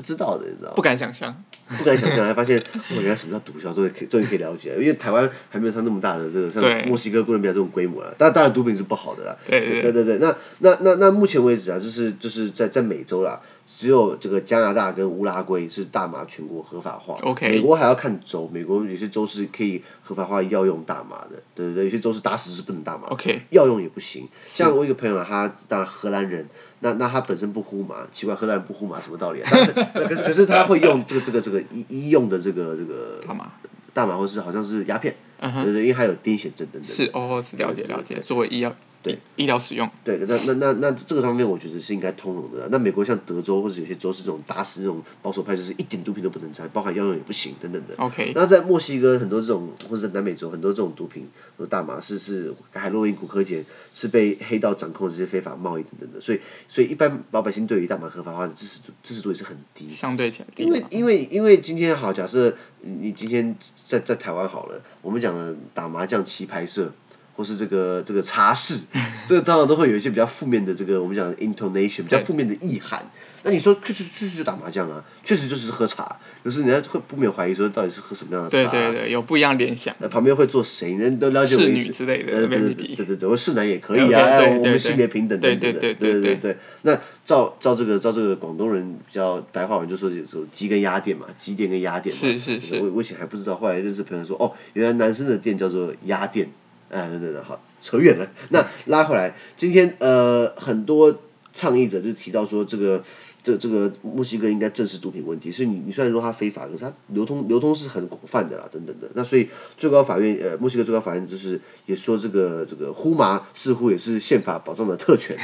[0.00, 0.72] 不知道的，你知道吗？
[0.74, 1.44] 不敢想象，
[1.76, 4.76] 不敢想象，还发现哦，原来什么叫毒枭，终于可以终于可以了解了。
[4.80, 8.14] 因为台湾还没有像那么大的这个像墨西哥、哥伦比亚这种规模了。
[8.16, 9.36] 当然，当然毒品是不好的啦。
[9.46, 10.18] 对对对对对。
[10.18, 17.16] 那那那那目前为止啊，就是就是在在美洲啦，只有这个加拿大跟乌拉圭是大麻全国合法化。
[17.20, 17.50] OK。
[17.50, 23.08] 美国还要看州，美国有些州是可以合法化药用大麻的，对对对，有些州是打死是不能大麻。
[23.08, 23.42] OK。
[23.50, 24.26] 药用也不行。
[24.42, 26.48] 像我一个朋友，他当然荷兰人。
[26.80, 29.50] 那那他本身不呼嘛，奇怪，荷兰人不呼嘛什么道理啊？
[29.94, 33.52] 可是可是他会用这个这个这个医医用的这个这个大麻，
[33.92, 36.82] 大麻或是好像是鸦片，对对，因为还有癫痫症等等。
[36.82, 38.74] 是哦，是了解了解，作为医药。
[39.02, 42.68] 对医疗使用，对，那那那那这个方面我觉得是应该通融的。
[42.70, 47.94] 那美国像德州或者有些州是这种打死这种保守派，就是一点毒品都不能沾，包含药用也不行等等的。
[47.96, 48.32] OK。
[48.34, 51.26] 那在墨西哥很多这种，或者在南美洲很多这种毒品，
[51.56, 59.88] 和大麻是是海洛因、古柯碱是被黑道掌控的这些非法贸易等等的，所以所以一般老百姓对于大麻合法化的支持度支持度也是很低。
[59.88, 60.64] 相对起来低。
[60.64, 66.92] 因为因为因为今天好，假设你今天在在台湾好了，我们讲的打麻将棋牌社。
[67.40, 68.78] 或是这个这个茶室，
[69.26, 73.10] 这个当然都会有一些比较负面的这个我们讲的 intonation，比较负面的意涵。
[73.42, 78.70] 那你说确实确实就打麻将啊，确实就是喝茶，可是人家会不免怀疑说到底是喝什么样的茶？
[78.70, 79.96] 对对对，有不一样联想。
[80.00, 80.92] 那旁边会坐谁？
[80.96, 81.90] 人都了解为止。
[81.90, 82.30] 之类的。
[82.30, 85.80] 对对对对对，我是男也可以啊，我们性别平等等等的。
[85.80, 86.58] 对对对对。
[86.82, 92.20] 那照照这个照这个广东人比较白话文就说说鸡跟鸭店嘛，鸡店跟鸭店嘛。
[92.20, 92.78] 是是是。
[92.82, 96.50] 我我以前还不知道，后来认识朋友说，哦，原来男生的店叫做鸭店。
[96.90, 98.26] 哎，等等等，好，扯远了。
[98.50, 101.20] 那拉回来，今天呃，很多
[101.54, 103.02] 倡议者就提到说，这个。
[103.42, 109.08] 这这个墨西哥应该正视毒品问题，所以你你虽然说它非法，可是它流通流通是很广泛的啦，等等的。
[109.14, 115.34] 那所以最高法院呃，墨西哥最高法院就是也说这个这个呼麻似乎也是宪法保障的特权。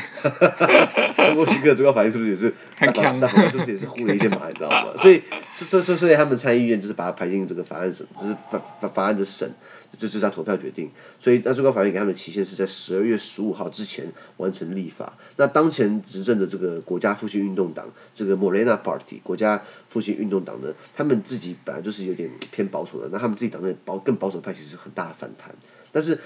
[1.35, 2.53] 墨西哥最高法院是不是也是？
[2.79, 4.93] 大法是不是也是呼了一些麻，你知道吗？
[4.99, 9.51] 所以所所所以他们参议院就是把它排进这个法案审，就是法法法案的审，
[9.99, 10.91] 就就是他投票决定。
[11.19, 15.15] 所以那最高法院给他们的期限是在十二月十五号之前完成立法。
[15.37, 17.87] 那当前执政的这个国家复兴运动党。
[18.15, 25.55] 这个 Morena Party 国家复兴运动党呢，他们自己本来就是有点偏保守的，那他们自己党内保更保守派其实很大的反弹，
[25.93, 26.19] 但是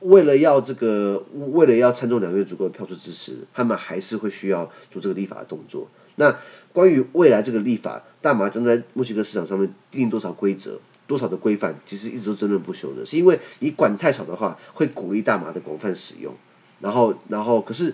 [0.00, 5.88] 为了要这个为了要参众两院足够的票数支持，他们还是会需要做这个立法的动作。
[6.16, 6.38] 那
[6.72, 10.78] 关于未来这个立法，大麻将在墨西哥市场上面定多少规则、
[11.10, 16.32] 多少的规范，其实一直都争论不休的，是因为你管太少的话，会鼓励大麻的广泛使用。
[16.78, 17.92] 然后，然后，可是，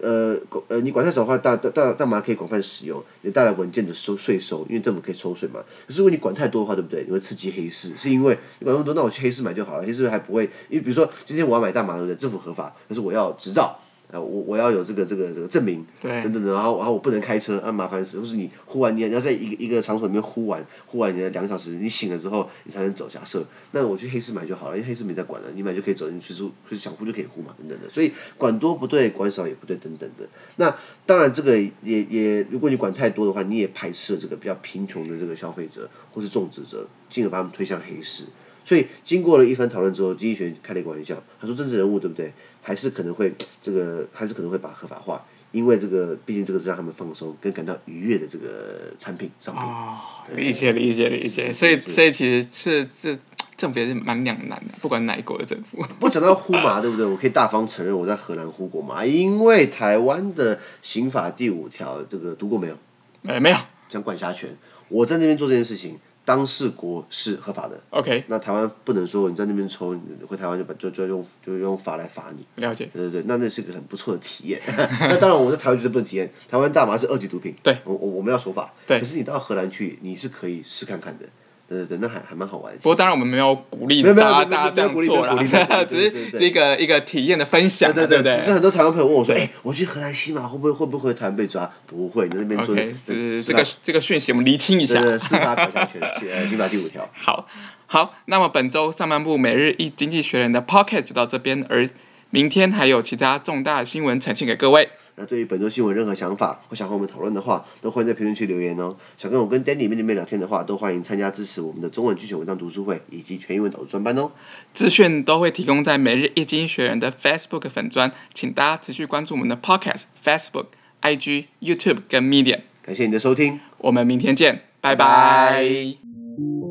[0.00, 0.36] 呃，
[0.68, 5.60] 呃，你管太少的话，大大大麻可以广泛使用，也带来稳健的收税收，因为政府可以抽税嘛。
[5.86, 7.02] 可是如果你管太多的话，对不对？
[7.04, 12.14] 你会刺激黑市，是因为你管那么多，那我去黑市买就好了，黑市还不会，因为比如说今天我要买大麻，对不对？
[12.14, 13.76] 政府合法，可是我要执照。
[14.10, 23.06] 呃，我我要有这个这个这个证明，对，等等的，然后然后我不能开车，啊，麻烦死，或是你呼完，你要在一个一个场所里面呼完，呼完你的两个小时，你醒了之后你才能走。
[23.06, 27.88] 假设，那我去黑市买就好了，因为黑市没在管了，你买就可以走，你随时随时想呼就可以呼嘛，等等的。
[27.90, 30.26] 所以管多不对，管少也不对，等等的。
[30.56, 38.24] 那当然这个也也，如果你管太多的话，你也排斥了这个比较贫穷的这个消费者或是种植者，进而把他们推向黑市。
[38.64, 42.34] 所以经过了一番讨论之后，经济学开了一个玩笑，他说政治人物对不对？
[42.68, 49.64] 还是可能会 这个，还是可能会把合法化，因为这个毕竟这个是让他们放松跟感到愉悦的这个产品商品。
[49.64, 49.96] 哦，
[50.36, 51.50] 理解理解理解。
[51.50, 53.18] 所以所以其实是这
[53.56, 55.82] 政府也是蛮两难的，不管哪一国的政府。
[55.98, 57.06] 不讲到呼麻对不对？
[57.06, 62.76] 我可以大方承认我在荷兰呼过麻，因为台湾的刑法第五条这个读过没有？
[63.24, 63.56] 哎，没有。
[63.88, 64.54] 讲管辖权，
[64.90, 65.98] 我在那边做这件事情。
[66.28, 72.44] 当事国是合法的，OK，那台湾不能说你在那边抽，你回台湾就把就就用就用法来罚你。
[72.56, 74.60] 了解，对对对，那那是个很不错的体验。
[75.08, 76.30] 那当然，我在台湾绝对不能体验。
[76.46, 78.74] 台湾大麻是二级毒品，对，我我我们要守法。
[78.86, 81.24] 对，可是你到荷兰去，你是可以试看看的。
[81.68, 82.74] 对对对，那还还蛮好玩。
[82.76, 85.36] 不过当然我们没有鼓励大家大家这样做啦，
[85.84, 88.36] 只是一个一个体验的分享，对对对。
[88.38, 91.70] 只是很多台湾朋友问我说：“哎，我去荷兰西马会不会会不会台湾被抓？
[91.86, 95.18] 不会，那边做。”是这个这个讯息我们厘清一下。
[95.18, 95.84] 司法管辖
[96.18, 97.06] 权，刑法 第五条。
[97.12, 97.46] 好，
[97.86, 101.86] 好，那么本周上半部每日一经济学人的 Podcast 就到这边，而
[102.30, 104.88] 明天还有其他重大新闻呈现给各位。
[105.18, 108.96] 那对于本周新闻任何想法或想和我们讨论的话，都欢迎在评论区留言哦。
[109.16, 114.30] 想跟我跟 Danny 面对面聊天的话，都欢迎参加支持我们的中文精选文章读书会以及全英文导读专班哦。
[114.72, 120.66] 资讯都会提供在每日一经济学人的 Facebook 粉专，请大家持续关注我们的 Podcast、Facebook、
[121.02, 122.60] IG、YouTube 跟 Medium。
[122.82, 125.04] 感谢你的收听，我们明天见，拜拜。
[125.04, 126.67] 拜拜。